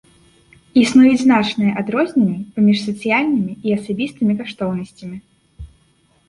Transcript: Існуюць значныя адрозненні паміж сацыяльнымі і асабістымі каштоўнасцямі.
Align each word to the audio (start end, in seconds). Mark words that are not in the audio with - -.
Існуюць 0.83 1.19
значныя 1.25 1.71
адрозненні 1.81 2.37
паміж 2.55 2.77
сацыяльнымі 2.87 3.53
і 3.69 3.77
асабістымі 3.77 4.33
каштоўнасцямі. 4.41 5.17